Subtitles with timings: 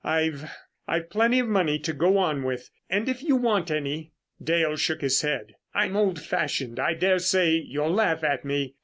[0.03, 5.01] I've—I've plenty of money to go on with, and if you want any——" Dale shook
[5.01, 5.53] his head.
[5.75, 8.77] "I'm old fashioned, I daresay you'll laugh at me.